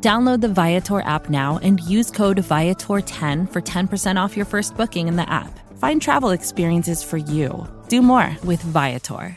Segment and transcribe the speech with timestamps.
[0.00, 5.08] Download the Viator app now and use code Viator10 for 10% off your first booking
[5.08, 5.58] in the app.
[5.78, 7.66] Find travel experiences for you.
[7.88, 9.36] Do more with Viator.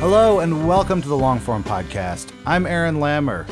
[0.00, 2.32] Hello and welcome to the Longform Podcast.
[2.44, 3.46] I'm Aaron Lammer,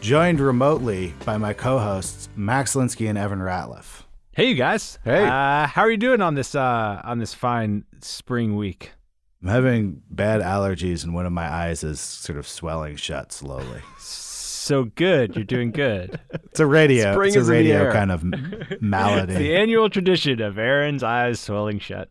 [0.00, 4.02] joined remotely by my co-hosts Max Linsky and Evan Ratliff.
[4.32, 4.98] Hey, you guys.
[5.04, 5.24] Hey.
[5.24, 8.90] Uh, how are you doing on this uh, on this fine spring week?
[9.44, 13.82] I'm having bad allergies and one of my eyes is sort of swelling shut slowly.
[13.98, 15.36] So good.
[15.36, 16.18] You're doing good.
[16.54, 17.12] It's a radio.
[17.14, 19.34] Spring it's a is radio kind of It's malady.
[19.34, 22.10] the annual tradition of Aaron's eyes swelling shut.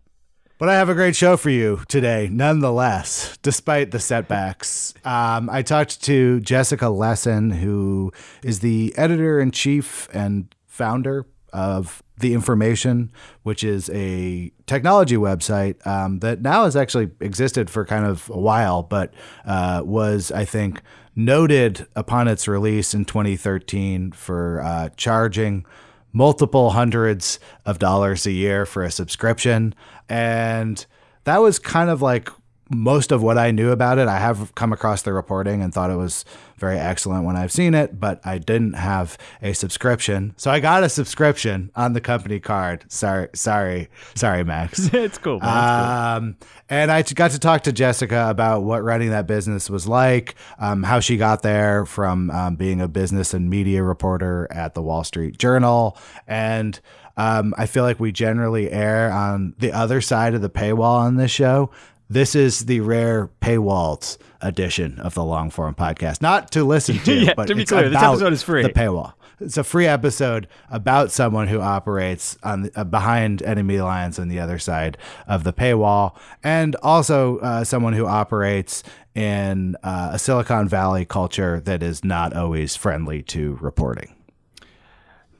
[0.60, 4.94] But I have a great show for you today, nonetheless, despite the setbacks.
[5.06, 8.12] Um, I talked to Jessica Lessin, who
[8.44, 13.12] is the editor in chief and founder of The Information,
[13.44, 18.40] which is a technology website um, that now has actually existed for kind of a
[18.40, 19.14] while, but
[19.46, 20.82] uh, was, I think,
[21.16, 25.66] noted upon its release in 2013 for uh, charging
[26.12, 29.74] multiple hundreds of dollars a year for a subscription.
[30.08, 30.86] And
[31.24, 32.30] that was kind of like
[32.74, 34.08] most of what I knew about it.
[34.08, 36.26] I have come across the reporting and thought it was
[36.58, 40.34] very excellent when I've seen it, but I didn't have a subscription.
[40.38, 42.86] So I got a subscription on the company card.
[42.90, 44.90] Sorry, sorry, sorry, Max.
[44.94, 45.40] it's cool.
[45.40, 45.50] Man.
[45.50, 46.38] It's Um,
[46.70, 50.84] and I got to talk to Jessica about what running that business was like, um,
[50.84, 55.04] how she got there from um, being a business and media reporter at the Wall
[55.04, 55.98] Street Journal.
[56.28, 56.80] And
[57.16, 61.16] um, I feel like we generally err on the other side of the paywall on
[61.18, 61.70] this show.
[62.14, 66.22] This is the rare paywalled edition of the long form podcast.
[66.22, 68.62] Not to listen to, Yeah, but to be it's clear, this episode is free.
[68.62, 69.14] The paywall.
[69.40, 74.28] It's a free episode about someone who operates on the, uh, behind enemy lines on
[74.28, 74.96] the other side
[75.28, 78.84] of the paywall, and also uh, someone who operates
[79.16, 84.13] in uh, a Silicon Valley culture that is not always friendly to reporting.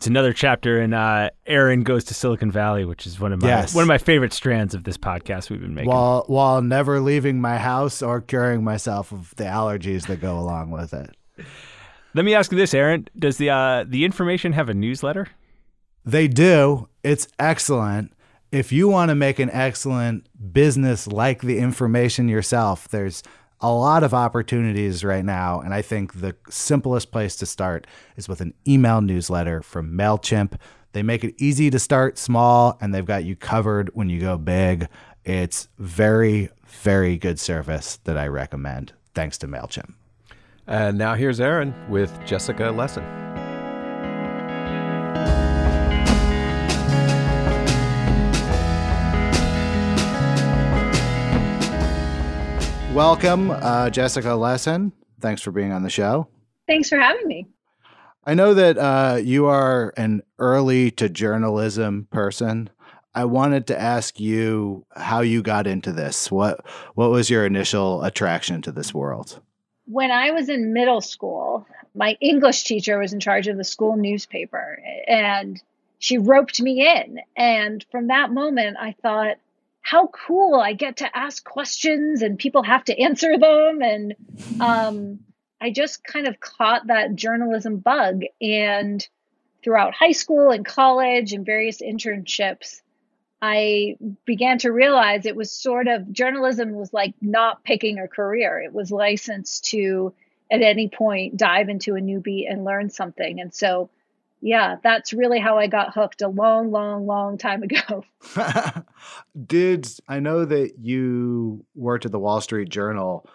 [0.04, 3.48] It's another chapter in uh, Aaron goes to Silicon Valley, which is one of my
[3.48, 3.74] Yes.
[3.74, 5.90] one of my favorite strands of this podcast we've been making.
[5.90, 10.72] While while never leaving my house or curing myself of the allergies that go along
[10.72, 11.16] with it.
[12.14, 15.30] Let me ask you this, Aaron: Does the uh, the information have a newsletter?
[16.04, 16.90] They do.
[17.02, 18.12] It's excellent.
[18.52, 23.24] If you want to make an excellent business like the information yourself, there's
[23.64, 25.62] a lot of opportunities right now.
[25.62, 27.88] And I think the simplest place to start
[28.18, 30.60] is with an email newsletter from MailChimp.
[30.92, 34.38] They make it easy to start small and they've got you covered when you go
[34.38, 34.88] big.
[35.24, 38.92] It's very, very good service that I recommend.
[39.16, 39.94] Thanks to MailChimp.
[40.68, 43.33] And now here's Aaron with Jessica Lessin.
[52.94, 54.92] Welcome, uh, Jessica Lessin.
[55.20, 56.28] Thanks for being on the show.
[56.68, 57.48] Thanks for having me.
[58.24, 62.70] I know that uh, you are an early to journalism person.
[63.16, 66.32] I wanted to ask you how you got into this.
[66.32, 66.64] What
[66.94, 69.42] what was your initial attraction to this world?
[69.86, 71.66] When I was in middle school,
[71.96, 75.60] my English teacher was in charge of the school newspaper and
[75.98, 77.20] she roped me in.
[77.36, 79.38] And from that moment, I thought,
[79.84, 80.56] how cool.
[80.56, 83.82] I get to ask questions and people have to answer them.
[83.82, 84.16] And
[84.60, 85.20] um,
[85.62, 88.24] I just kind of caught that journalism bug.
[88.42, 89.06] And
[89.64, 92.82] throughout high school and college and various internships,
[93.42, 98.62] I began to realize it was sort of journalism was like not picking a career.
[98.62, 100.14] It was licensed to
[100.50, 103.42] at any point dive into a new beat and learn something.
[103.42, 103.90] And so,
[104.44, 108.04] yeah, that's really how I got hooked a long, long, long time ago.
[109.48, 113.26] Did I know that you worked at the Wall Street Journal?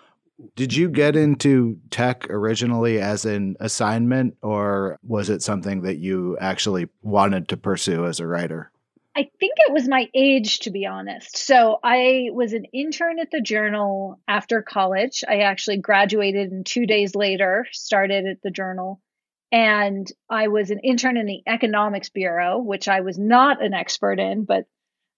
[0.55, 6.37] Did you get into tech originally as an assignment, or was it something that you
[6.43, 8.71] actually wanted to pursue as a writer?
[9.17, 11.39] I think it was my age, to be honest.
[11.39, 15.25] So I was an intern at the Journal after college.
[15.27, 19.01] I actually graduated and two days later started at the Journal.
[19.51, 24.21] And I was an intern in the Economics Bureau, which I was not an expert
[24.21, 24.67] in, but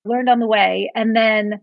[0.04, 0.90] learned on the way.
[0.94, 1.60] And then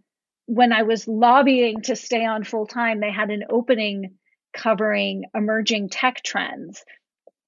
[0.47, 4.17] when I was lobbying to stay on full time, they had an opening
[4.53, 6.83] covering emerging tech trends.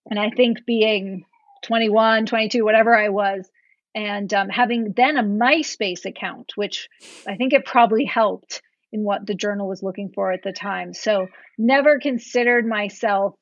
[0.10, 1.25] And I think being
[1.63, 3.50] 21, 22, whatever I was,
[3.95, 6.88] and um, having then a MySpace account, which
[7.27, 8.62] I think it probably helped
[8.92, 10.94] in what the journal was looking for at the time.
[10.94, 11.27] So
[11.57, 13.36] never considered myself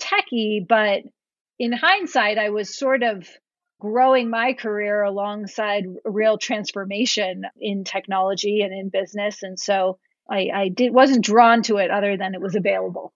[0.00, 1.02] techie, but
[1.58, 3.28] in hindsight, I was sort of
[3.80, 9.42] growing my career alongside real transformation in technology and in business.
[9.42, 9.98] And so
[10.28, 13.12] I, I did wasn't drawn to it other than it was available.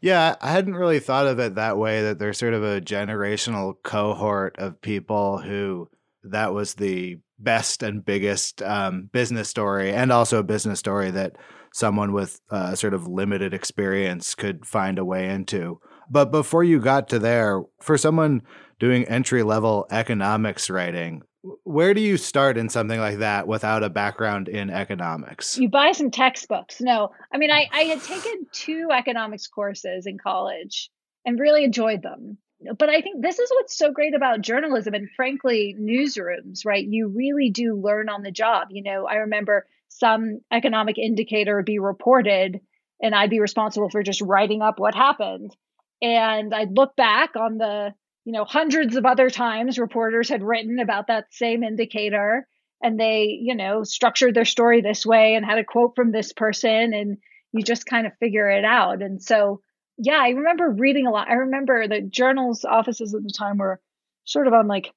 [0.00, 3.74] Yeah, I hadn't really thought of it that way that there's sort of a generational
[3.82, 5.88] cohort of people who
[6.22, 11.36] that was the best and biggest um, business story, and also a business story that
[11.72, 15.80] someone with uh, sort of limited experience could find a way into.
[16.10, 18.42] But before you got to there, for someone
[18.78, 21.22] doing entry level economics writing,
[21.64, 25.58] where do you start in something like that without a background in economics?
[25.58, 26.80] You buy some textbooks.
[26.80, 30.90] No, I mean, I, I had taken two economics courses in college
[31.24, 32.38] and really enjoyed them
[32.76, 36.84] but I think this is what's so great about journalism and frankly newsrooms, right?
[36.84, 38.68] You really do learn on the job.
[38.70, 42.60] You know, I remember some economic indicator would be reported
[43.00, 45.54] and I'd be responsible for just writing up what happened.
[46.00, 47.92] And I'd look back on the,
[48.24, 52.46] you know, hundreds of other times reporters had written about that same indicator
[52.82, 56.32] and they, you know, structured their story this way and had a quote from this
[56.32, 57.18] person and
[57.52, 59.02] you just kind of figure it out.
[59.02, 59.60] And so
[59.98, 61.28] yeah, I remember reading a lot.
[61.28, 63.80] I remember the journal's offices at the time were
[64.24, 64.92] sort of on like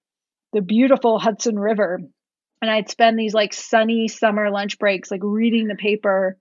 [0.53, 1.99] the beautiful Hudson River.
[2.61, 6.37] And I'd spend these like sunny summer lunch breaks, like reading the paper,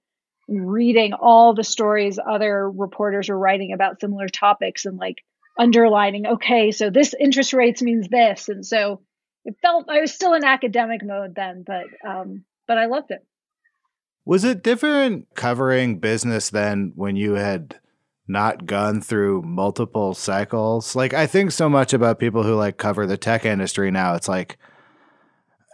[0.51, 5.17] reading all the stories other reporters were writing about similar topics and like
[5.59, 8.49] underlining, okay, so this interest rates means this.
[8.49, 9.01] And so
[9.45, 13.25] it felt I was still in academic mode then, but um, but I loved it.
[14.25, 17.81] Was it different covering business than when you had
[18.31, 20.95] not gone through multiple cycles.
[20.95, 24.15] Like I think so much about people who like cover the tech industry now.
[24.15, 24.57] It's like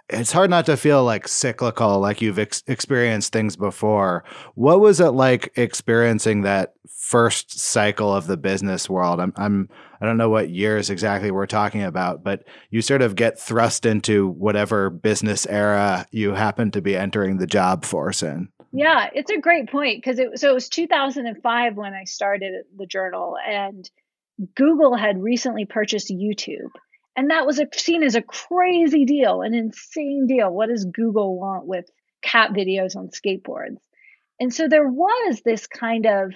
[0.08, 4.24] it's hard not to feel like cyclical, like you've ex- experienced things before.
[4.54, 9.20] What was it like experiencing that first cycle of the business world?
[9.20, 9.68] I'm, I'm,
[10.00, 13.84] I don't know what years exactly we're talking about, but you sort of get thrust
[13.84, 18.48] into whatever business era you happen to be entering the job force in.
[18.72, 22.86] Yeah, it's a great point because it so it was 2005 when I started the
[22.86, 23.88] journal, and
[24.54, 26.72] Google had recently purchased YouTube,
[27.16, 30.50] and that was a, seen as a crazy deal, an insane deal.
[30.50, 31.88] What does Google want with
[32.22, 33.78] cat videos on skateboards?
[34.38, 36.32] And so there was this kind of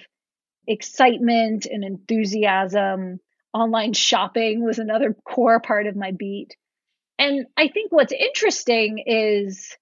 [0.67, 3.21] excitement and enthusiasm.
[3.53, 6.57] Online shopping was another core part of my beat.
[7.19, 9.77] And I think what's interesting is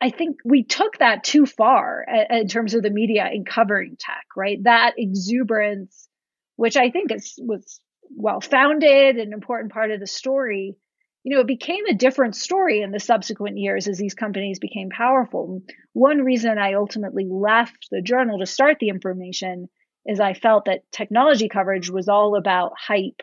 [0.00, 3.46] I think we took that too far uh, uh, in terms of the media in
[3.46, 4.62] covering tech, right?
[4.64, 6.08] That exuberance,
[6.56, 7.80] which I think is was
[8.10, 10.76] well founded, an important part of the story.
[11.22, 14.90] You know, it became a different story in the subsequent years as these companies became
[14.90, 15.62] powerful.
[15.92, 19.68] One reason I ultimately left the journal to start the information
[20.04, 23.22] is I felt that technology coverage was all about hype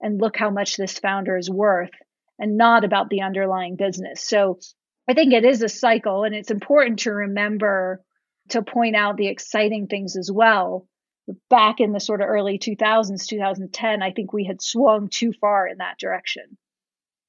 [0.00, 1.90] and look how much this founder is worth
[2.38, 4.26] and not about the underlying business.
[4.26, 4.58] So
[5.08, 8.02] I think it is a cycle, and it's important to remember
[8.50, 10.88] to point out the exciting things as well.
[11.50, 15.66] Back in the sort of early 2000s, 2010, I think we had swung too far
[15.66, 16.56] in that direction.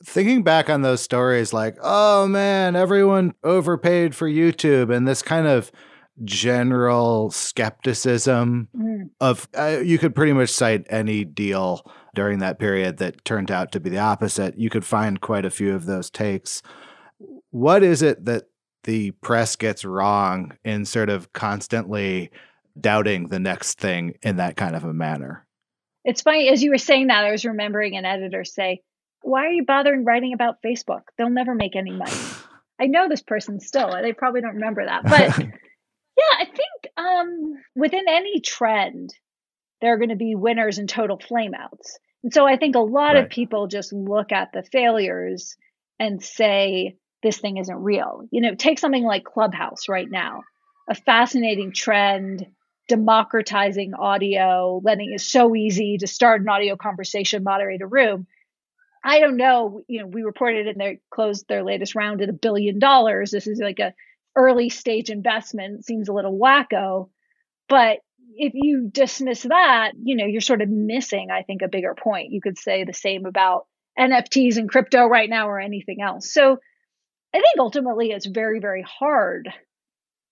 [0.03, 5.48] Thinking back on those stories, like, oh man, everyone overpaid for YouTube, and this kind
[5.48, 5.72] of
[6.24, 9.10] general skepticism mm.
[9.19, 13.72] of uh, you could pretty much cite any deal during that period that turned out
[13.72, 14.57] to be the opposite.
[14.57, 16.62] You could find quite a few of those takes
[17.53, 18.45] what is it that
[18.83, 22.31] the press gets wrong in sort of constantly
[22.80, 25.46] doubting the next thing in that kind of a manner?
[26.03, 28.82] It's funny, as you were saying that, I was remembering an editor say,
[29.22, 31.03] Why are you bothering writing about Facebook?
[31.18, 32.12] They'll never make any money.
[32.80, 35.03] I know this person still, they probably don't remember that.
[35.03, 35.38] But
[36.18, 39.13] yeah, I think um, within any trend,
[39.80, 41.98] there are going to be winners and total flameouts.
[42.24, 43.24] And so I think a lot right.
[43.24, 45.56] of people just look at the failures
[46.00, 48.24] and say, this thing isn't real.
[48.32, 50.44] You know, take something like Clubhouse right now,
[50.89, 52.46] a fascinating trend,
[52.87, 58.27] democratizing audio, letting it so easy to start an audio conversation, moderate a room.
[59.03, 62.33] I don't know, you know, we reported and they closed their latest round at a
[62.33, 63.31] billion dollars.
[63.31, 63.93] This is like a
[64.35, 67.09] early stage investment, seems a little wacko,
[67.67, 67.99] but
[68.35, 72.31] if you dismiss that, you know, you're sort of missing, I think, a bigger point.
[72.31, 76.33] You could say the same about NFTs and crypto right now or anything else.
[76.33, 76.57] So
[77.33, 79.49] I think ultimately it's very, very hard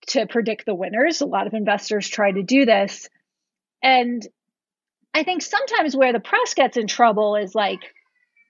[0.07, 1.21] to predict the winners.
[1.21, 3.09] A lot of investors try to do this.
[3.83, 4.25] And
[5.13, 7.81] I think sometimes where the press gets in trouble is like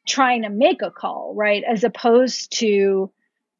[0.08, 1.64] trying to make a call, right?
[1.64, 3.12] As opposed to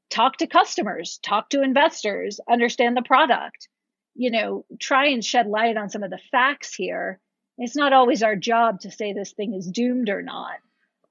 [0.10, 3.68] talk to customers, talk to investors, understand the product
[4.16, 7.20] you know, try and shed light on some of the facts here.
[7.58, 10.58] It's not always our job to say this thing is doomed or not.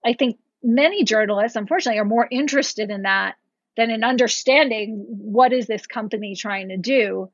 [0.04, 3.36] I think many journalists, unfortunately, are more interested in that
[3.76, 7.30] than in understanding what is this company trying to do.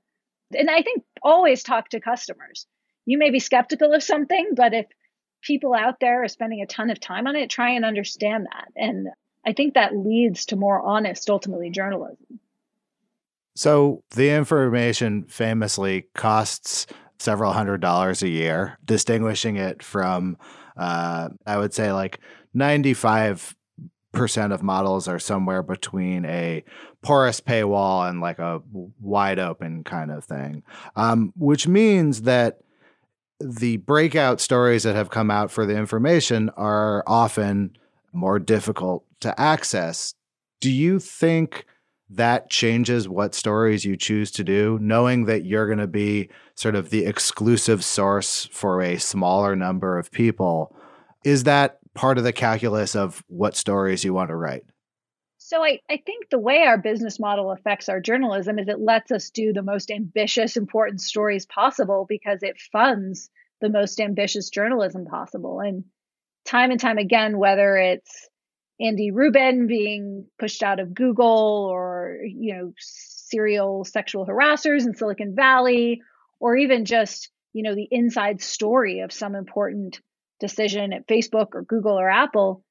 [0.57, 2.67] And I think always talk to customers.
[3.05, 4.87] You may be skeptical of something, but if
[5.43, 8.69] people out there are spending a ton of time on it, try and understand that.
[8.77, 9.09] And
[9.47, 12.41] I think that leads to more honest, ultimately, journalism.
[13.55, 16.87] So the information famously costs
[17.19, 20.37] several hundred dollars a year, distinguishing it from,
[20.77, 22.21] uh, I would say, like
[22.55, 23.57] 95
[24.17, 26.65] percent of models are somewhere between a
[27.03, 28.61] porous paywall and like a
[29.01, 30.63] wide open kind of thing,
[30.97, 32.59] um, which means that
[33.39, 37.77] the breakout stories that have come out for the information are often
[38.13, 40.15] more difficult to access.
[40.61, 41.67] Do you think?
[42.09, 46.77] that changes what stories you choose to do, knowing that you're going to be sort
[46.77, 50.75] of the exclusive source for a smaller number of people.
[51.25, 54.63] Is that part of the calculus of what stories you want to write?
[55.39, 59.11] So I, I think the way our business model affects our journalism is it lets
[59.11, 65.07] us do the most ambitious, important stories possible because it funds the most ambitious journalism
[65.07, 65.61] possible.
[65.61, 65.85] And
[66.45, 68.29] time and time again, whether it's
[68.81, 75.35] Andy Rubin being pushed out of Google or, you know, serial sexual harassers in Silicon
[75.35, 76.03] Valley,
[76.41, 80.01] or even just, you know, the inside story of some important
[80.41, 82.63] decision at Facebook or Google or Apple,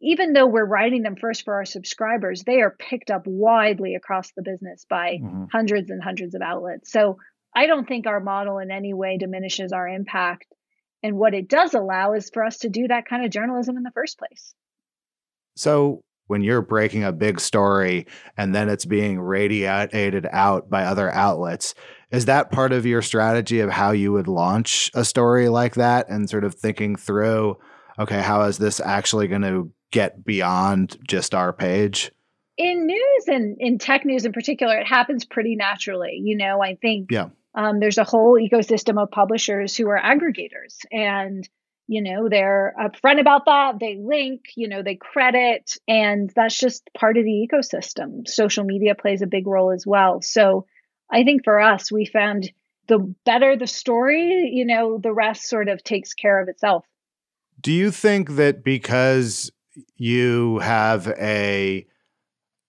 [0.00, 4.30] even though we're writing them first for our subscribers, they are picked up widely across
[4.32, 5.44] the business by mm-hmm.
[5.50, 6.92] hundreds and hundreds of outlets.
[6.92, 7.18] So
[7.54, 10.46] I don't think our model in any way diminishes our impact.
[11.02, 13.82] And what it does allow is for us to do that kind of journalism in
[13.82, 14.54] the first place.
[15.56, 18.06] So when you're breaking a big story
[18.36, 21.74] and then it's being radiated out by other outlets,
[22.10, 26.08] is that part of your strategy of how you would launch a story like that
[26.08, 27.58] and sort of thinking through,
[27.98, 32.12] okay, how is this actually going to get beyond just our page?
[32.56, 36.20] In news and in tech news in particular, it happens pretty naturally.
[36.22, 37.28] You know, I think yeah.
[37.54, 41.48] Um, there's a whole ecosystem of publishers who are aggregators and
[41.88, 46.88] you know they're upfront about that they link you know they credit and that's just
[46.96, 48.28] part of the ecosystem.
[48.28, 50.22] Social media plays a big role as well.
[50.22, 50.66] So
[51.10, 52.52] i think for us we found
[52.86, 56.84] the better the story you know the rest sort of takes care of itself.
[57.60, 59.50] Do you think that because
[59.96, 61.86] you have a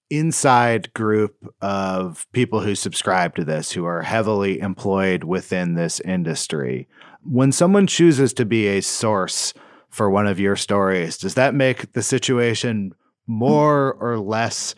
[0.10, 6.88] inside group of people who subscribe to this who are heavily employed within this industry
[7.24, 9.54] when someone chooses to be a source
[9.90, 12.94] for one of your stories, does that make the situation
[13.28, 14.76] more or less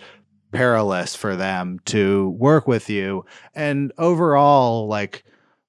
[0.52, 3.26] perilous for them to work with you?
[3.54, 5.24] And overall, like,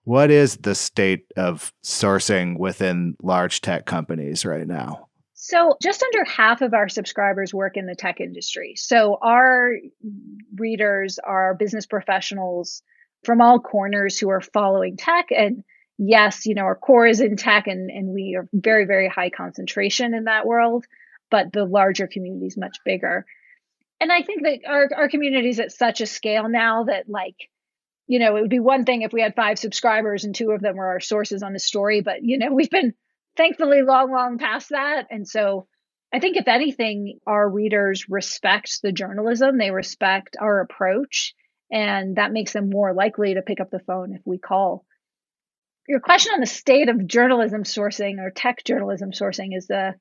[0.04, 5.08] what is the state of sourcing within large tech companies right now?
[5.44, 8.74] So, just under half of our subscribers work in the tech industry.
[8.76, 9.72] So, our
[10.54, 12.80] readers are business professionals
[13.24, 15.64] from all corners who are following tech and
[15.98, 19.30] yes, you know, our core is in tech and, and we are very, very high
[19.30, 20.84] concentration in that world,
[21.28, 23.26] but the larger community is much bigger.
[24.00, 27.34] And I think that our, our community is at such a scale now that like,
[28.06, 30.60] you know, it would be one thing if we had five subscribers and two of
[30.60, 32.94] them were our sources on the story, but you know, we've been
[33.36, 35.06] thankfully long, long past that.
[35.10, 35.66] And so
[36.12, 41.34] I think if anything, our readers respect the journalism, they respect our approach,
[41.70, 44.84] and that makes them more likely to pick up the phone if we call
[45.88, 49.94] your question on the state of journalism sourcing or tech journalism sourcing is a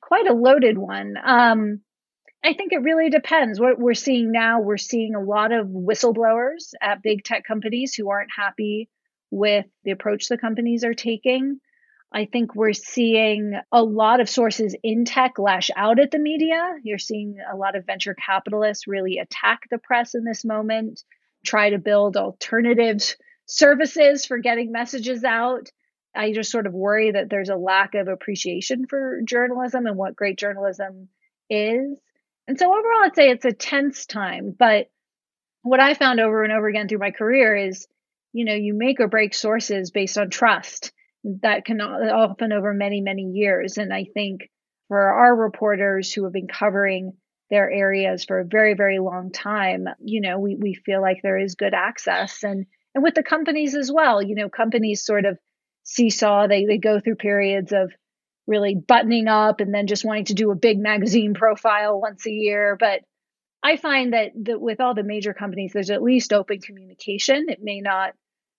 [0.00, 1.14] quite a loaded one.
[1.22, 1.80] Um,
[2.44, 3.60] I think it really depends.
[3.60, 8.10] What we're seeing now, we're seeing a lot of whistleblowers at big tech companies who
[8.10, 8.88] aren't happy
[9.30, 11.60] with the approach the companies are taking.
[12.12, 16.76] I think we're seeing a lot of sources in tech lash out at the media.
[16.82, 21.02] You're seeing a lot of venture capitalists really attack the press in this moment,
[21.44, 23.14] try to build alternative
[23.46, 25.70] services for getting messages out.
[26.14, 30.16] I just sort of worry that there's a lack of appreciation for journalism and what
[30.16, 31.08] great journalism
[31.50, 31.98] is.
[32.46, 34.56] And so overall, I'd say it's a tense time.
[34.58, 34.90] But
[35.60, 37.86] what I found over and over again through my career is,
[38.32, 40.92] you know, you make or break sources based on trust
[41.24, 43.78] that can often over many, many years.
[43.78, 44.48] And I think
[44.88, 47.12] for our reporters who have been covering
[47.50, 51.38] their areas for a very, very long time, you know, we, we feel like there
[51.38, 52.42] is good access.
[52.42, 55.38] And and with the companies as well, you know, companies sort of
[55.84, 57.92] seesaw, they they go through periods of
[58.46, 62.30] really buttoning up and then just wanting to do a big magazine profile once a
[62.30, 62.76] year.
[62.80, 63.02] But
[63.62, 67.46] I find that, that with all the major companies, there's at least open communication.
[67.48, 68.14] It may not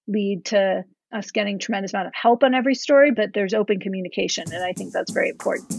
[0.07, 4.45] lead to us getting tremendous amount of help on every story, but there's open communication,
[4.53, 5.73] and I think that's very important.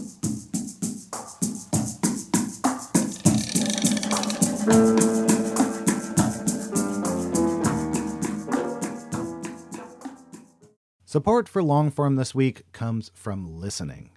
[11.05, 14.11] Support for Longform this week comes from listening.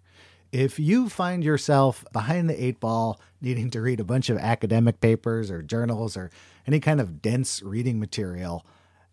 [0.53, 5.01] If you find yourself behind the eight ball, needing to read a bunch of academic
[5.01, 6.31] papers or journals or
[6.69, 8.65] any kind of dense reading material,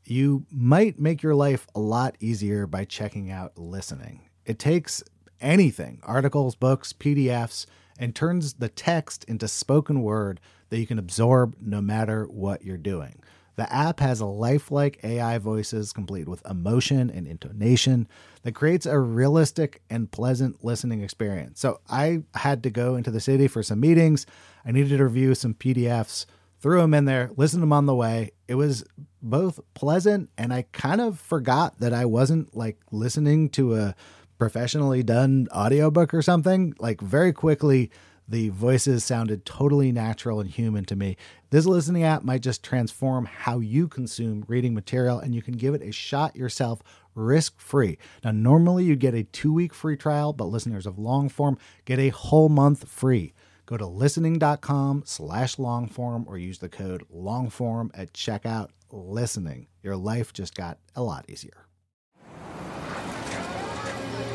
[0.05, 4.29] you might make your life a lot easier by checking out listening.
[4.45, 5.03] It takes
[5.39, 7.65] anything articles, books, PDFs
[8.01, 10.39] and turns the text into spoken word
[10.69, 13.21] that you can absorb no matter what you're doing.
[13.57, 18.07] The app has lifelike AI voices complete with emotion and intonation
[18.41, 21.59] that creates a realistic and pleasant listening experience.
[21.59, 24.25] So I had to go into the city for some meetings.
[24.65, 26.25] I needed to review some PDFs
[26.61, 28.31] threw them in there, listened to them on the way.
[28.47, 28.83] It was
[29.21, 33.95] both pleasant and I kind of forgot that I wasn't like listening to a
[34.37, 36.73] professionally done audiobook or something.
[36.79, 37.91] Like very quickly,
[38.27, 41.17] the voices sounded totally natural and human to me.
[41.49, 45.73] This listening app might just transform how you consume reading material, and you can give
[45.73, 46.81] it a shot yourself
[47.13, 47.97] risk free.
[48.23, 51.99] Now, normally you get a two week free trial, but listeners of long form get
[51.99, 53.33] a whole month free.
[53.71, 58.67] Go to listening.com slash longform or use the code longform at checkout.
[58.91, 59.67] Listening.
[59.81, 61.67] Your life just got a lot easier.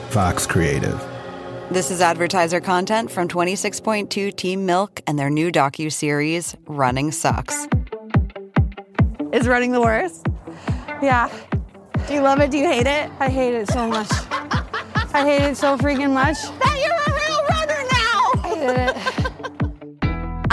[0.08, 0.98] Fox Creative.
[1.70, 7.68] This is advertiser content from 26.2 Team Milk and their new docu-series, Running Sucks.
[9.34, 10.26] Is running the worst?
[11.02, 11.30] Yeah.
[12.08, 12.50] Do you love it?
[12.50, 13.10] Do you hate it?
[13.20, 14.08] I hate it so much.
[15.12, 16.40] I hate it so freaking much.
[16.40, 18.32] That you're a real runner now!
[18.42, 19.15] I hate it.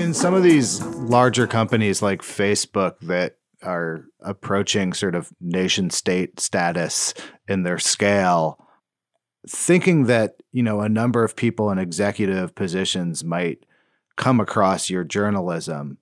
[0.00, 6.40] In some of these larger companies like Facebook that are approaching sort of nation state
[6.40, 7.14] status
[7.46, 8.58] in their scale,
[9.48, 13.64] thinking that, you know, a number of people in executive positions might
[14.16, 15.98] come across your journalism,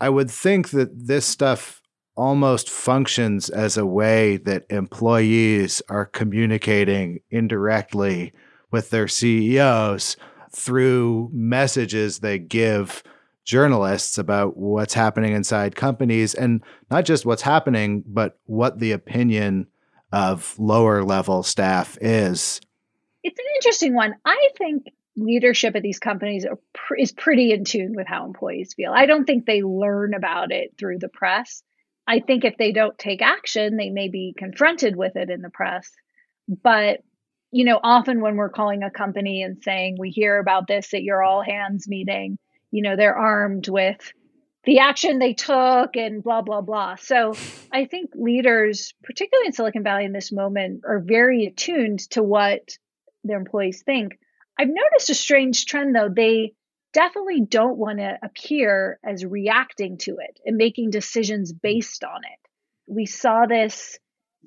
[0.00, 1.82] I would think that this stuff
[2.16, 8.32] almost functions as a way that employees are communicating indirectly
[8.70, 10.16] with their CEOs
[10.52, 13.02] through messages they give
[13.44, 19.68] journalists about what's happening inside companies and not just what's happening, but what the opinion
[20.12, 22.60] of lower level staff is.
[23.22, 24.14] It's an interesting one.
[24.24, 28.92] I think leadership at these companies pr- is pretty in tune with how employees feel.
[28.94, 31.62] I don't think they learn about it through the press.
[32.06, 35.50] I think if they don't take action, they may be confronted with it in the
[35.50, 35.90] press.
[36.48, 37.00] But
[37.50, 41.02] you know, often when we're calling a company and saying we hear about this at
[41.02, 42.38] your all hands meeting,
[42.70, 44.12] you know, they're armed with
[44.64, 46.96] the action they took and blah, blah, blah.
[46.96, 47.34] So
[47.72, 52.76] I think leaders, particularly in Silicon Valley in this moment, are very attuned to what
[53.22, 54.18] their employees think.
[54.58, 56.08] I've noticed a strange trend though.
[56.08, 56.54] They
[56.92, 62.50] definitely don't want to appear as reacting to it and making decisions based on it.
[62.88, 63.98] We saw this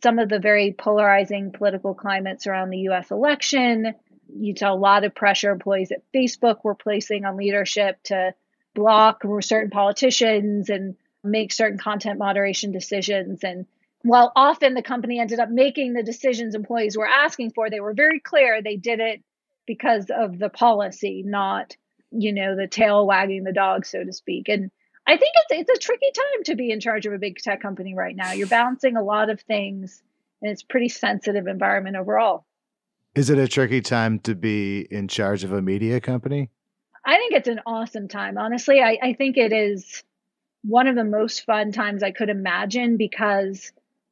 [0.03, 3.93] some of the very polarizing political climates around the US election.
[4.33, 8.33] You saw a lot of pressure employees at Facebook were placing on leadership to
[8.75, 13.43] block certain politicians and make certain content moderation decisions.
[13.43, 13.65] And
[14.03, 17.93] while often the company ended up making the decisions employees were asking for, they were
[17.93, 19.21] very clear they did it
[19.65, 21.75] because of the policy, not,
[22.11, 24.47] you know, the tail wagging the dog, so to speak.
[24.49, 24.71] And
[25.09, 27.63] I think it's it's a tricky time to be in charge of a big tech
[27.63, 28.33] company right now.
[28.33, 30.03] You're balancing a lot of things
[30.39, 32.45] and it's pretty sensitive environment overall.
[33.15, 36.51] Is it a tricky time to be in charge of a media company?
[37.03, 38.37] I think it's an awesome time.
[38.37, 40.03] Honestly, I, I think it is
[40.61, 43.71] one of the most fun times I could imagine because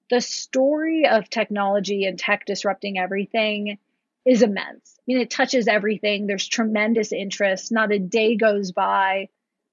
[0.09, 3.77] the story of technology and tech disrupting everything
[4.25, 4.95] is immense.
[4.97, 6.25] I mean, it touches everything.
[6.25, 7.71] There's tremendous interest.
[7.71, 9.29] Not a day goes by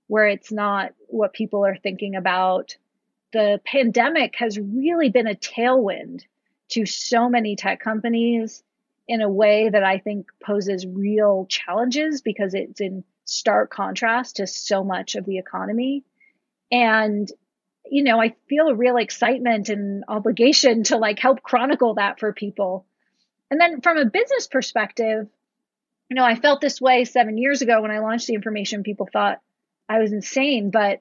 [0.07, 2.77] where it's not what people are thinking about.
[3.33, 6.23] The pandemic has really been a tailwind
[6.71, 8.63] to so many tech companies
[9.07, 14.47] in a way that I think poses real challenges because it's in stark contrast to
[14.47, 16.05] so much of the economy.
[16.71, 17.29] And,
[17.85, 22.33] you know, I feel a real excitement and obligation to like help chronicle that for
[22.33, 22.87] people.
[23.51, 25.29] And then from a business perspective,
[26.09, 28.83] you know, I felt this way seven years ago when I launched the information.
[28.83, 29.41] People thought
[29.89, 30.71] I was insane.
[30.71, 31.01] But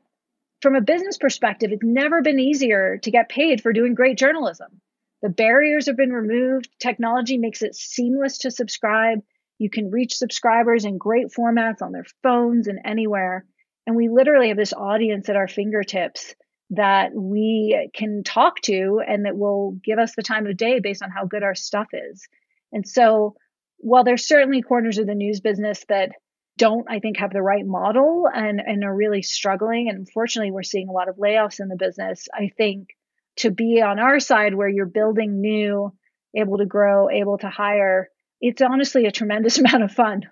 [0.61, 4.81] from a business perspective, it's never been easier to get paid for doing great journalism.
[5.21, 6.69] The barriers have been removed.
[6.79, 9.19] Technology makes it seamless to subscribe.
[9.57, 13.45] You can reach subscribers in great formats on their phones and anywhere.
[13.85, 16.35] And we literally have this audience at our fingertips
[16.71, 21.03] that we can talk to and that will give us the time of day based
[21.03, 22.27] on how good our stuff is.
[22.71, 23.35] And so,
[23.77, 26.11] while there's certainly corners of the news business that
[26.57, 30.63] don't, I think, have the right model and, and are really struggling, and unfortunately, we're
[30.63, 32.89] seeing a lot of layoffs in the business, I think
[33.37, 35.93] to be on our side where you're building new,
[36.35, 38.09] able to grow, able to hire,
[38.41, 40.23] it's honestly a tremendous amount of fun.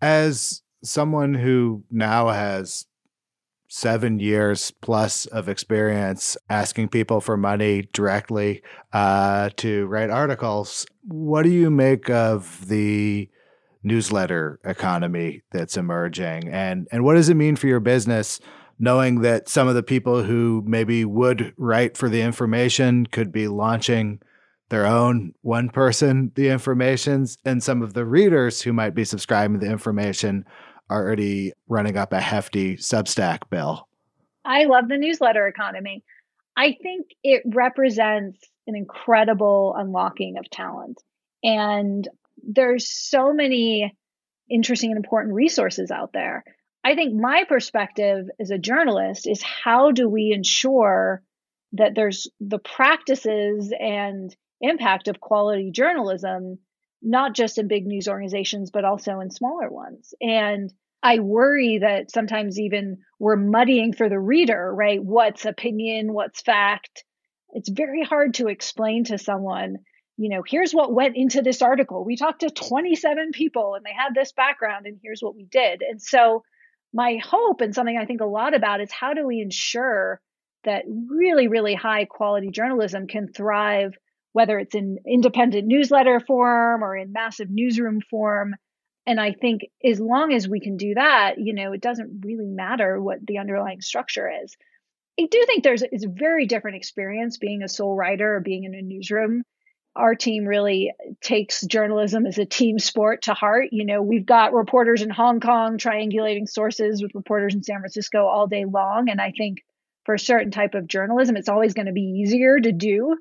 [0.00, 2.86] As someone who now has
[3.68, 8.62] seven years plus of experience asking people for money directly
[8.92, 13.28] uh, to write articles, what do you make of the
[13.86, 18.40] newsletter economy that's emerging, and and what does it mean for your business?
[18.78, 23.48] knowing that some of the people who maybe would write for the information could be
[23.48, 24.20] launching
[24.68, 29.58] their own one person the informations and some of the readers who might be subscribing
[29.58, 30.44] to the information
[30.90, 33.88] are already running up a hefty substack bill?
[34.44, 36.04] I love the newsletter economy.
[36.56, 41.02] I think it represents an incredible unlocking of talent.
[41.42, 42.08] And
[42.46, 43.94] there's so many
[44.48, 46.44] interesting and important resources out there
[46.86, 51.20] I think my perspective as a journalist is how do we ensure
[51.72, 56.60] that there's the practices and impact of quality journalism,
[57.02, 60.14] not just in big news organizations, but also in smaller ones.
[60.20, 65.02] And I worry that sometimes even we're muddying for the reader, right?
[65.02, 67.02] What's opinion, what's fact.
[67.50, 69.78] It's very hard to explain to someone,
[70.16, 72.04] you know, here's what went into this article.
[72.04, 75.82] We talked to 27 people and they had this background, and here's what we did.
[75.82, 76.42] And so
[76.92, 80.20] my hope and something I think a lot about is how do we ensure
[80.64, 83.94] that really, really high quality journalism can thrive,
[84.32, 88.54] whether it's in independent newsletter form or in massive newsroom form.
[89.06, 92.46] And I think as long as we can do that, you know, it doesn't really
[92.46, 94.56] matter what the underlying structure is.
[95.20, 98.64] I do think there's it's a very different experience being a sole writer or being
[98.64, 99.44] in a newsroom
[99.96, 103.68] our team really takes journalism as a team sport to heart.
[103.72, 108.26] You know, we've got reporters in Hong Kong triangulating sources with reporters in San Francisco
[108.26, 109.08] all day long.
[109.08, 109.64] And I think
[110.04, 113.16] for a certain type of journalism, it's always going to be easier to do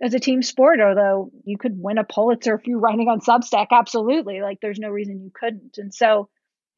[0.00, 3.66] as a team sport, although you could win a Pulitzer if you're writing on Substack.
[3.70, 4.40] Absolutely.
[4.40, 5.76] Like there's no reason you couldn't.
[5.78, 6.28] And so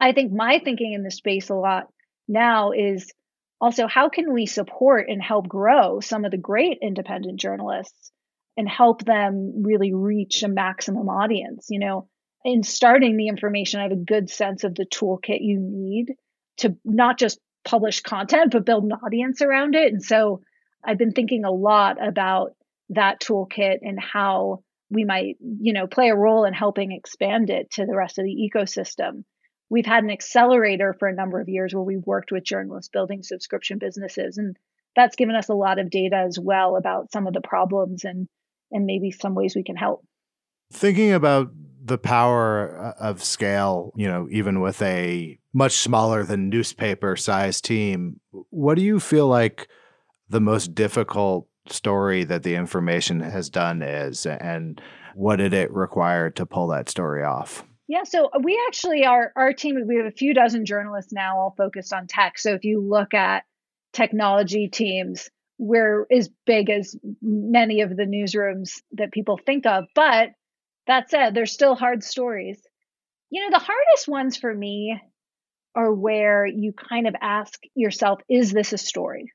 [0.00, 1.88] I think my thinking in this space a lot
[2.26, 3.12] now is
[3.60, 8.10] also how can we support and help grow some of the great independent journalists
[8.56, 11.66] and help them really reach a maximum audience.
[11.70, 12.08] You know,
[12.44, 16.14] in starting the information, I have a good sense of the toolkit you need
[16.58, 19.92] to not just publish content, but build an audience around it.
[19.92, 20.42] And so
[20.84, 22.50] I've been thinking a lot about
[22.90, 27.70] that toolkit and how we might, you know, play a role in helping expand it
[27.70, 29.22] to the rest of the ecosystem.
[29.72, 33.22] we've had an accelerator for a number of years where we've worked with journalists building
[33.22, 34.36] subscription businesses.
[34.36, 34.54] And
[34.94, 38.28] that's given us a lot of data as well about some of the problems and
[38.72, 40.04] and maybe some ways we can help.
[40.72, 41.50] Thinking about
[41.84, 47.60] the power uh, of scale, you know, even with a much smaller than newspaper size
[47.60, 49.68] team, what do you feel like
[50.28, 54.80] the most difficult story that the information has done is and
[55.14, 57.64] what did it require to pull that story off?
[57.88, 61.54] Yeah, so we actually our our team we have a few dozen journalists now all
[61.56, 62.38] focused on tech.
[62.38, 63.44] So if you look at
[63.92, 65.28] technology teams,
[65.62, 69.84] we're as big as many of the newsrooms that people think of.
[69.94, 70.30] But
[70.88, 72.60] that said, there's still hard stories.
[73.30, 75.00] You know, the hardest ones for me
[75.76, 79.32] are where you kind of ask yourself, is this a story?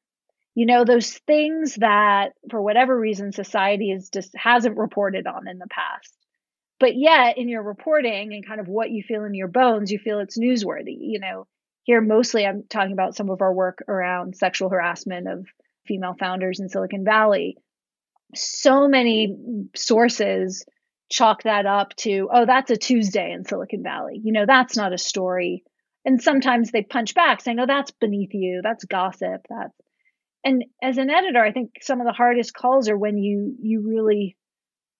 [0.54, 5.60] You know, those things that for whatever reason society is just hasn't reported on in
[5.60, 6.14] the past.
[6.78, 9.98] But yet in your reporting and kind of what you feel in your bones, you
[9.98, 10.98] feel it's newsworthy.
[11.00, 11.48] You know,
[11.84, 15.48] here mostly I'm talking about some of our work around sexual harassment of
[15.88, 17.58] female founders in Silicon Valley.
[18.36, 19.36] So many
[19.76, 20.66] sources
[21.10, 24.20] chalk that up to, oh, that's a Tuesday in Silicon Valley.
[24.22, 25.64] You know, that's not a story.
[26.04, 28.62] And sometimes they punch back saying, oh, that's beneath you.
[28.64, 29.46] That's gossip.
[29.50, 29.74] That's
[30.44, 33.82] and as an editor, I think some of the hardest calls are when you you
[33.86, 34.38] really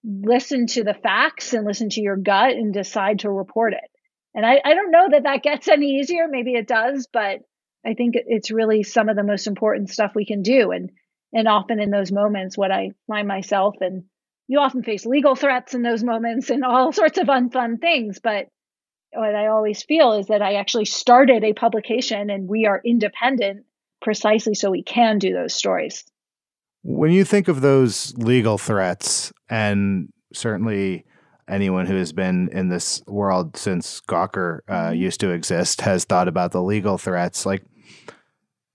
[0.04, 3.90] listen to the facts and listen to your gut and decide to report it.
[4.34, 6.28] And I, I don't know that that gets any easier.
[6.30, 7.40] Maybe it does, but
[7.86, 10.72] I think it's really some of the most important stuff we can do.
[10.72, 10.92] And
[11.34, 14.04] and often in those moments, what I find myself and
[14.48, 18.20] you often face legal threats in those moments and all sorts of unfun things.
[18.22, 18.48] But
[19.12, 23.66] what I always feel is that I actually started a publication and we are independent
[24.02, 26.06] precisely so we can do those stories.
[26.84, 31.06] When you think of those legal threats, and certainly
[31.48, 34.96] anyone who has been in this world since Gawker uh, mm-hmm.
[34.96, 37.64] used to exist has thought about the legal threats, like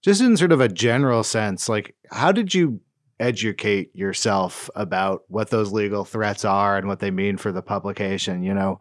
[0.02, 2.80] just in sort of a general sense, like how did you
[3.20, 8.42] educate yourself about what those legal threats are and what they mean for the publication?
[8.42, 8.80] You know,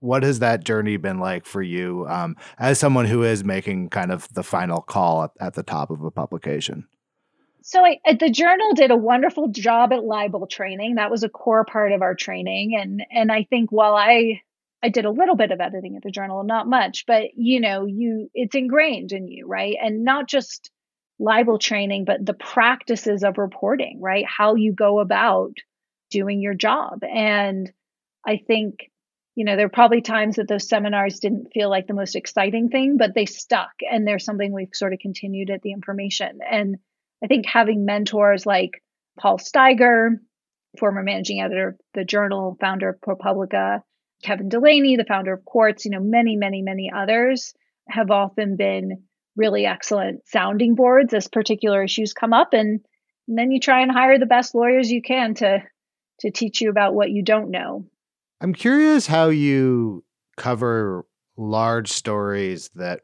[0.00, 4.10] what has that journey been like for you um, as someone who is making kind
[4.10, 6.86] of the final call at, at the top of a publication?
[7.68, 10.94] So I, the journal did a wonderful job at libel training.
[10.94, 14.40] That was a core part of our training, and and I think while I
[14.84, 17.84] I did a little bit of editing at the journal, not much, but you know,
[17.84, 19.76] you it's ingrained in you, right?
[19.82, 20.70] And not just
[21.18, 24.24] libel training, but the practices of reporting, right?
[24.24, 25.56] How you go about
[26.10, 27.02] doing your job.
[27.02, 27.72] And
[28.24, 28.92] I think
[29.34, 32.68] you know, there are probably times that those seminars didn't feel like the most exciting
[32.68, 33.72] thing, but they stuck.
[33.90, 36.38] And there's something we've sort of continued at the information.
[36.48, 36.76] And
[37.26, 38.84] I think having mentors like
[39.18, 40.10] Paul Steiger,
[40.78, 43.80] former managing editor of the journal, founder of ProPublica,
[44.22, 47.52] Kevin Delaney, the founder of Quartz, you know, many, many, many others
[47.88, 49.02] have often been
[49.34, 52.52] really excellent sounding boards as particular issues come up.
[52.52, 52.78] And,
[53.26, 55.64] and then you try and hire the best lawyers you can to
[56.20, 57.86] to teach you about what you don't know.
[58.40, 60.04] I'm curious how you
[60.36, 61.04] cover
[61.36, 63.00] large stories that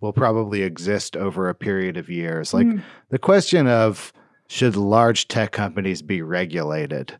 [0.00, 2.52] will probably exist over a period of years.
[2.52, 2.82] Like mm.
[3.10, 4.12] the question of
[4.48, 7.18] should large tech companies be regulated?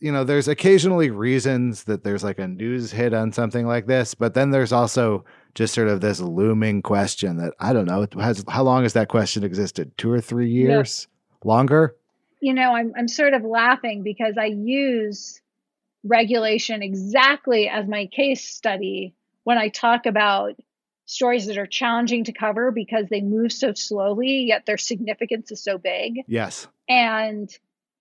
[0.00, 4.14] You know, there's occasionally reasons that there's like a news hit on something like this,
[4.14, 8.06] but then there's also just sort of this looming question that I don't know.
[8.20, 9.96] Has how long has that question existed?
[9.98, 11.08] Two or three years?
[11.44, 11.96] Longer?
[12.40, 15.40] You know, I'm I'm sort of laughing because I use
[16.04, 20.54] regulation exactly as my case study when I talk about
[21.08, 25.64] stories that are challenging to cover because they move so slowly, yet their significance is
[25.64, 26.20] so big.
[26.28, 26.68] Yes.
[26.86, 27.50] And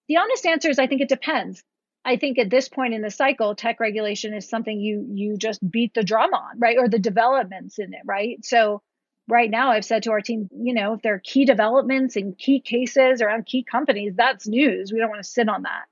[0.09, 1.63] the honest answer is I think it depends.
[2.03, 5.59] I think at this point in the cycle, tech regulation is something you you just
[5.69, 6.77] beat the drum on, right?
[6.77, 8.43] Or the developments in it, right?
[8.43, 8.81] So
[9.27, 12.37] right now I've said to our team, you know, if there are key developments and
[12.37, 14.91] key cases around key companies, that's news.
[14.91, 15.85] We don't want to sit on that.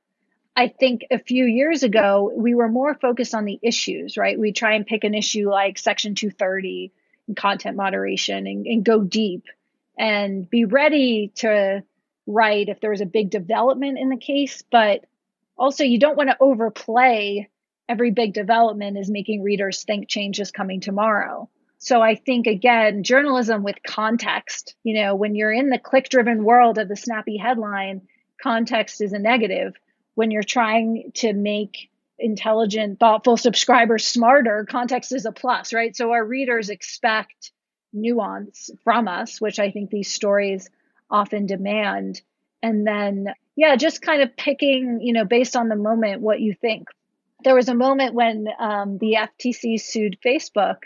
[0.57, 4.39] I think a few years ago, we were more focused on the issues, right?
[4.39, 7.01] We try and pick an issue like Section 230 and
[7.35, 9.45] content moderation and, and go deep
[9.97, 11.83] and be ready to
[12.27, 14.63] write if there was a big development in the case.
[14.69, 15.05] But
[15.57, 17.49] also, you don't want to overplay
[17.87, 21.49] every big development is making readers think change is coming tomorrow.
[21.77, 26.43] So I think again, journalism with context, you know, when you're in the click driven
[26.43, 28.01] world of the snappy headline,
[28.41, 29.75] context is a negative
[30.15, 35.95] when you're trying to make intelligent, thoughtful subscribers smarter, context is a plus, right?
[35.95, 37.51] So our readers expect
[37.93, 40.69] nuance from us, which I think these stories
[41.09, 42.21] often demand.
[42.63, 46.53] And then, yeah, just kind of picking, you know, based on the moment, what you
[46.53, 46.87] think.
[47.43, 50.77] There was a moment when um, the FTC sued Facebook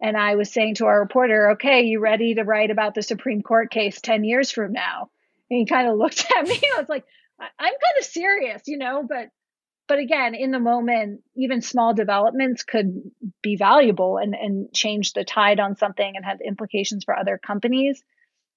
[0.00, 3.42] And I was saying to our reporter, okay, you ready to write about the Supreme
[3.42, 5.10] Court case 10 years from now?
[5.50, 6.60] And he kind of looked at me.
[6.76, 7.04] I was like,
[7.40, 9.28] I'm kind of serious, you know, but
[9.88, 13.02] but again, in the moment, even small developments could
[13.42, 18.02] be valuable and, and change the tide on something and have implications for other companies.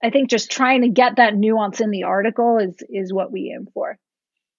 [0.03, 3.53] I think just trying to get that nuance in the article is is what we
[3.55, 3.97] aim for.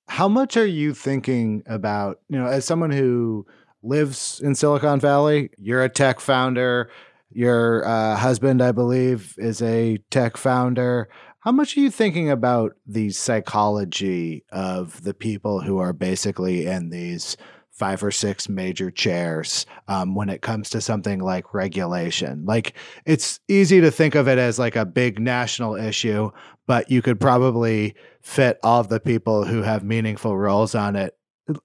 [0.07, 3.47] How much are you thinking about, you know, as someone who
[3.83, 6.91] lives in Silicon Valley, you're a tech founder,
[7.31, 11.09] your uh, husband, I believe, is a tech founder.
[11.41, 16.91] How much are you thinking about the psychology of the people who are basically in
[16.91, 17.39] these
[17.71, 22.45] five or six major chairs um, when it comes to something like regulation?
[22.45, 22.77] Like,
[23.07, 26.31] it's easy to think of it as like a big national issue,
[26.67, 31.17] but you could probably fit all of the people who have meaningful roles on it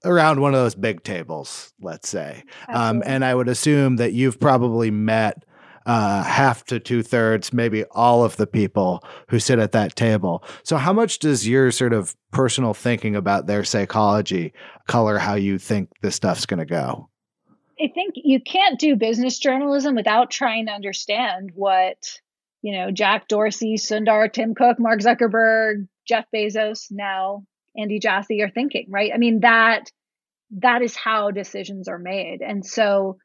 [0.06, 2.44] around one of those big tables, let's say.
[2.70, 5.44] Um, and I would assume that you've probably met
[5.86, 10.44] uh, half to two thirds, maybe all of the people who sit at that table.
[10.64, 14.54] So, how much does your sort of personal thinking about their psychology
[14.88, 17.10] color how you think this stuff's going to go?
[17.80, 22.20] I think you can't do business journalism without trying to understand what,
[22.62, 27.44] you know, Jack Dorsey, Sundar, Tim Cook, Mark Zuckerberg, Jeff Bezos, now
[27.78, 29.12] Andy Jassy are thinking, right?
[29.14, 29.92] I mean, that
[30.52, 32.42] that is how decisions are made.
[32.42, 33.18] And so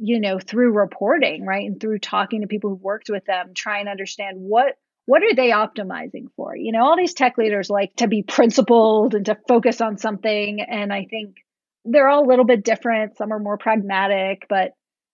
[0.00, 3.80] you know through reporting right and through talking to people who've worked with them try
[3.80, 6.54] and understand what what are they optimizing for?
[6.54, 10.60] You know all these tech leaders like to be principled and to focus on something
[10.60, 11.36] and i think
[11.84, 13.16] they're all a little bit different.
[13.16, 14.72] Some are more pragmatic but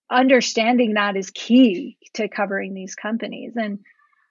[0.09, 3.53] understanding that is key to covering these companies.
[3.55, 3.79] And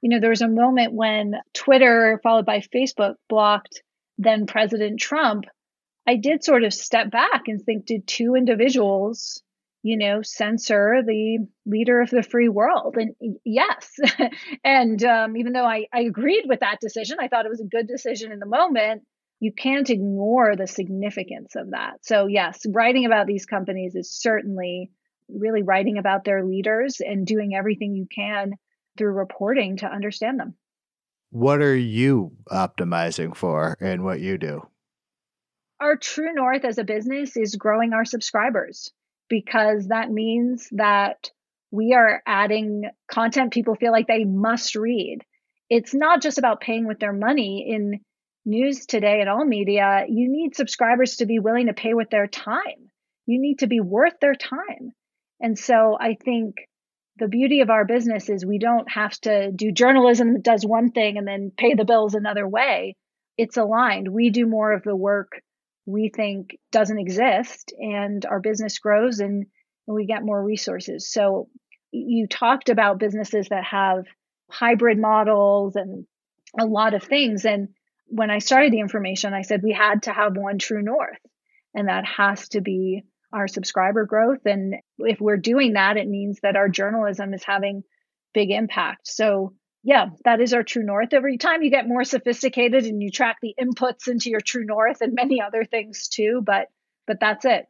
[0.03, 3.83] you know there was a moment when twitter followed by facebook blocked
[4.19, 5.45] then president trump.
[6.07, 9.43] I did sort of step back and think did two individuals
[9.87, 12.97] you know, censor the leader of the free world.
[12.97, 13.95] And yes,
[14.65, 17.69] and um, even though I, I agreed with that decision, I thought it was a
[17.69, 19.03] good decision in the moment.
[19.39, 22.05] You can't ignore the significance of that.
[22.05, 24.91] So, yes, writing about these companies is certainly
[25.29, 28.55] really writing about their leaders and doing everything you can
[28.99, 30.55] through reporting to understand them.
[31.31, 34.63] What are you optimizing for in what you do?
[35.79, 38.91] Our true north as a business is growing our subscribers
[39.29, 41.31] because that means that
[41.71, 45.19] we are adding content people feel like they must read.
[45.69, 48.01] It's not just about paying with their money in
[48.45, 50.05] news today and all media.
[50.09, 52.91] You need subscribers to be willing to pay with their time.
[53.27, 54.93] You need to be worth their time.
[55.41, 56.55] And so I think
[57.19, 60.91] the beauty of our business is we don't have to do journalism that does one
[60.93, 62.95] thing and then pay the bills another way.
[63.37, 64.09] It's aligned.
[64.09, 65.41] We do more of the work
[65.87, 69.47] we think doesn't exist and our business grows and,
[69.89, 71.09] we get more resources.
[71.09, 71.49] So
[71.93, 74.05] you talked about businesses that have
[74.51, 76.07] hybrid models and
[76.59, 77.45] a lot of things.
[77.45, 77.69] And
[78.07, 81.21] when I started the information, I said we had to have one true north,
[81.73, 84.45] and that has to be our subscriber growth.
[84.45, 87.85] And if we're doing that, it means that our journalism is having
[88.35, 89.07] big impact.
[89.07, 89.55] So
[89.87, 91.13] yeah, that is our true north.
[91.13, 95.01] Every time you get more sophisticated and you track the inputs into your true north
[95.01, 96.67] and many other things too, but
[97.07, 97.67] but that's it.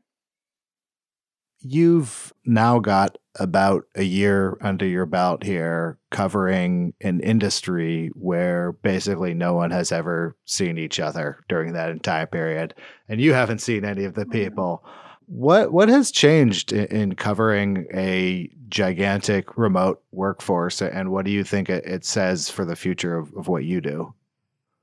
[1.60, 9.34] You've now got about a year under your belt here covering an industry where basically
[9.34, 12.72] no one has ever seen each other during that entire period
[13.10, 14.82] and you haven't seen any of the people.
[14.82, 21.30] Mm-hmm what what has changed in, in covering a gigantic remote workforce, and what do
[21.30, 24.14] you think it, it says for the future of, of what you do?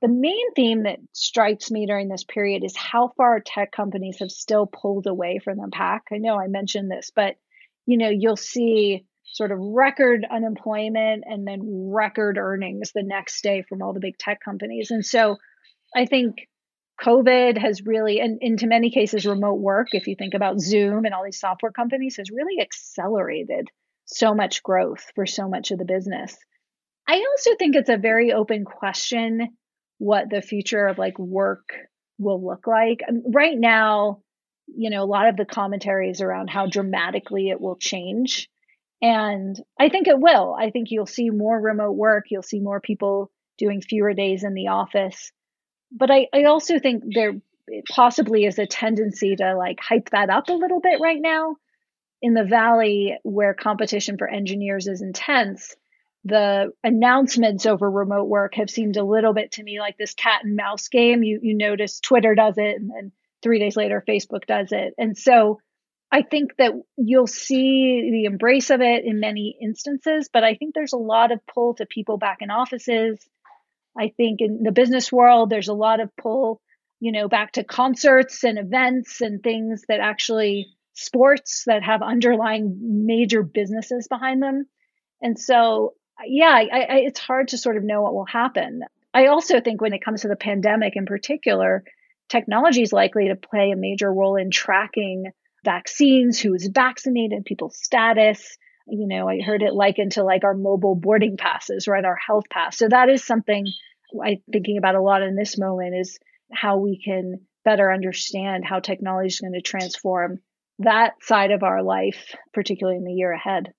[0.02, 4.30] The main theme that strikes me during this period is how far tech companies have
[4.30, 6.04] still pulled away from the pack.
[6.12, 7.36] I know I mentioned this, but
[7.86, 13.64] you know, you'll see sort of record unemployment and then record earnings the next day
[13.68, 14.90] from all the big tech companies.
[14.90, 15.36] And so
[15.94, 16.48] I think
[17.00, 21.14] COVID has really, and into many cases, remote work, if you think about Zoom and
[21.14, 23.68] all these software companies, has really accelerated
[24.06, 26.36] so much growth for so much of the business.
[27.08, 29.56] I also think it's a very open question
[29.98, 31.68] what the future of like work
[32.18, 33.00] will look like.
[33.08, 34.20] Um, right now,
[34.66, 38.48] you know, a lot of the commentaries around how dramatically it will change.
[39.02, 40.56] And I think it will.
[40.58, 42.26] I think you'll see more remote work.
[42.30, 45.30] You'll see more people doing fewer days in the office
[45.94, 47.34] but I, I also think there
[47.88, 51.56] possibly is a tendency to like hype that up a little bit right now.
[52.20, 55.74] In the valley where competition for engineers is intense,
[56.24, 60.42] the announcements over remote work have seemed a little bit to me like this cat
[60.42, 61.22] and mouse game.
[61.22, 64.94] You you notice Twitter does it and then three days later Facebook does it.
[64.96, 65.60] And so
[66.10, 70.74] I think that you'll see the embrace of it in many instances, but I think
[70.74, 73.18] there's a lot of pull to people back in offices.
[73.98, 76.60] I think in the business world, there's a lot of pull,
[77.00, 83.04] you know, back to concerts and events and things that actually sports that have underlying
[83.06, 84.66] major businesses behind them.
[85.20, 88.82] And so, yeah, I, I, it's hard to sort of know what will happen.
[89.12, 91.84] I also think when it comes to the pandemic in particular,
[92.28, 95.30] technology is likely to play a major role in tracking
[95.64, 98.56] vaccines, who's vaccinated, people's status.
[98.86, 102.04] You know, I heard it likened to like our mobile boarding passes, right?
[102.04, 102.78] Our health pass.
[102.78, 103.66] So that is something
[104.22, 106.18] I'm thinking about a lot in this moment is
[106.52, 110.40] how we can better understand how technology is going to transform
[110.80, 113.72] that side of our life, particularly in the year ahead.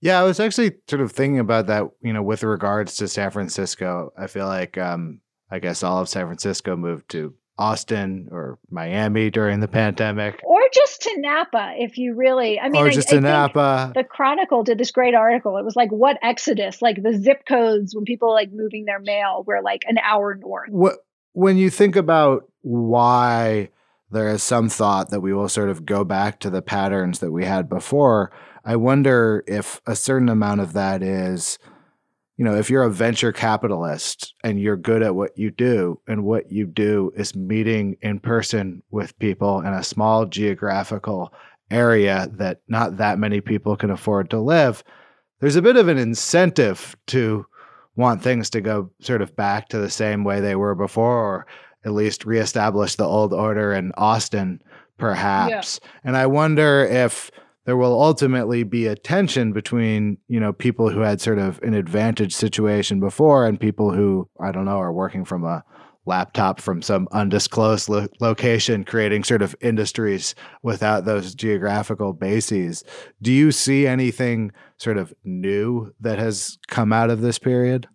[0.00, 3.30] Yeah, I was actually sort of thinking about that, you know, with regards to San
[3.30, 4.12] Francisco.
[4.18, 9.30] I feel like um, I guess all of San Francisco moved to Austin or Miami
[9.30, 10.40] during the pandemic.
[10.74, 13.92] Just to Napa, if you really, I mean, or just I, to Napa.
[13.94, 15.56] The Chronicle did this great article.
[15.56, 16.82] It was like, what exodus?
[16.82, 20.70] Like the zip codes when people like moving their mail were like an hour north.
[20.70, 20.96] What,
[21.32, 23.70] when you think about why
[24.10, 27.30] there is some thought that we will sort of go back to the patterns that
[27.30, 28.32] we had before,
[28.64, 31.58] I wonder if a certain amount of that is
[32.36, 36.24] you know, if you're a venture capitalist and you're good at what you do, and
[36.24, 41.32] what you do is meeting in person with people in a small geographical
[41.70, 44.82] area that not that many people can afford to live,
[45.40, 47.46] there's a bit of an incentive to
[47.96, 51.46] want things to go sort of back to the same way they were before, or
[51.84, 54.60] at least reestablish the old order in Austin,
[54.98, 55.80] perhaps.
[55.82, 55.90] Yeah.
[56.04, 57.30] And I wonder if
[57.64, 61.74] there will ultimately be a tension between you know people who had sort of an
[61.74, 65.64] advantage situation before and people who i don't know are working from a
[66.06, 72.84] laptop from some undisclosed lo- location creating sort of industries without those geographical bases.
[73.22, 77.88] Do you see anything sort of new that has come out of this period?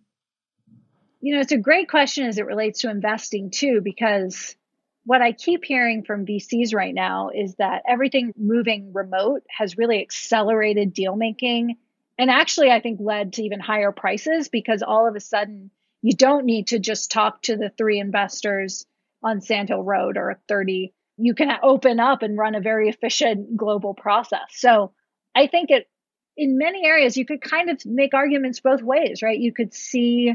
[1.20, 4.56] You know it's a great question as it relates to investing too because
[5.04, 10.00] what I keep hearing from VCs right now is that everything moving remote has really
[10.00, 11.76] accelerated deal making
[12.20, 15.70] and actually, I think, led to even higher prices because all of a sudden
[16.02, 18.84] you don't need to just talk to the three investors
[19.22, 20.92] on Sand Hill Road or 30.
[21.16, 24.48] You can open up and run a very efficient global process.
[24.50, 24.92] So
[25.34, 25.88] I think it,
[26.36, 29.38] in many areas, you could kind of make arguments both ways, right?
[29.38, 30.34] You could see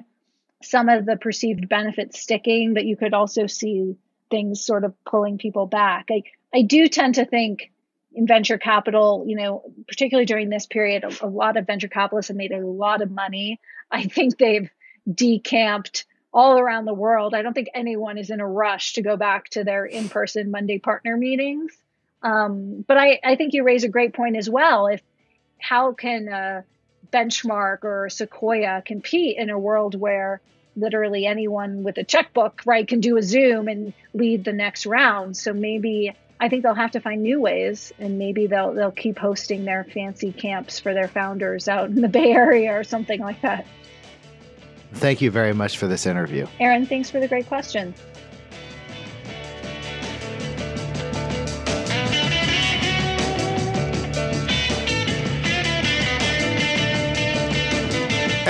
[0.64, 3.96] some of the perceived benefits sticking, but you could also see
[4.30, 6.08] things sort of pulling people back.
[6.12, 6.24] I,
[6.54, 7.72] I do tend to think
[8.14, 12.30] in venture capital, you know, particularly during this period, a, a lot of venture capitalists
[12.30, 13.60] have made a lot of money.
[13.92, 14.70] I think they've
[15.12, 17.34] decamped all around the world.
[17.34, 20.52] I don't think anyone is in a rush to go back to their in person
[20.52, 21.72] Monday partner meetings.
[22.22, 24.88] Um, but I, I think you raise a great point as well.
[24.88, 25.02] If
[25.60, 26.66] how can a
[27.12, 30.42] benchmark or Sequoia compete in a world where
[30.76, 35.38] literally anyone with a checkbook, right, can do a Zoom and lead the next round.
[35.38, 39.18] So maybe I think they'll have to find new ways, and maybe they'll they'll keep
[39.18, 43.42] hosting their fancy camps for their founders out in the Bay Area or something like
[43.42, 43.66] that.
[44.94, 46.86] Thank you very much for this interview, Aaron.
[46.86, 47.94] Thanks for the great question.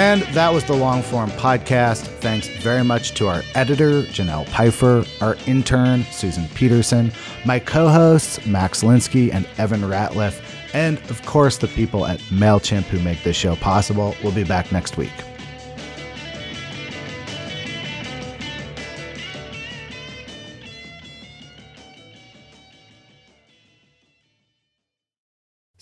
[0.05, 2.05] And that was the long form podcast.
[2.19, 7.11] Thanks very much to our editor, Janelle Pfeiffer, our intern, Susan Peterson,
[7.43, 10.43] my co hosts, Max Linsky and Evan Ratliff,
[10.75, 14.15] and of course, the people at MailChimp who make this show possible.
[14.23, 15.11] We'll be back next week.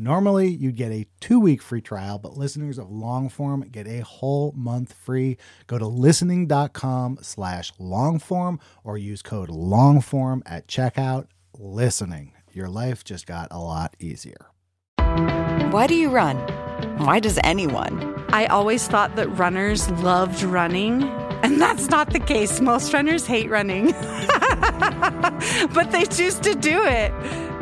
[0.00, 4.52] Normally, you'd get a two week free trial, but listeners of Longform get a whole
[4.56, 5.38] month free.
[5.66, 11.26] Go to listening.com slash longform or use code longform at checkout.
[11.58, 14.46] Listening, your life just got a lot easier.
[15.72, 16.36] Why do you run?
[16.98, 18.24] Why does anyone?
[18.28, 21.02] I always thought that runners loved running,
[21.42, 22.60] and that's not the case.
[22.60, 23.86] Most runners hate running,
[25.74, 27.47] but they choose to do it.